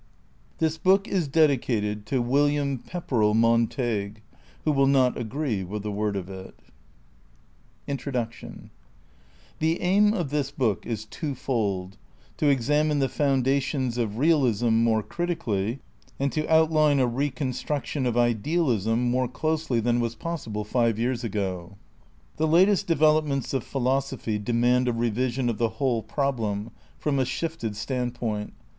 [0.57, 4.23] This Book IS Dedicated to WILLIAM PEPPBEELL MONTAGUE
[4.63, 6.59] WHO WILL NOT A6EEE WITH A WORD OF IT
[7.85, 8.71] INTRODUCTION
[9.59, 11.97] The aim of this book is twofold:
[12.37, 15.81] to examine the foundations of realism more critically,
[16.19, 21.77] and to outline a reconstruction of idealism more closely than was possible five years ago.
[22.37, 27.75] The latest developments of philosophy demand a revision of the whole problem, from a shifted
[27.75, 28.53] standpoint.